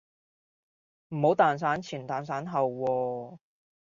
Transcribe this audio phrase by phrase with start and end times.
[1.09, 3.37] 唔好蛋散前蛋散後喎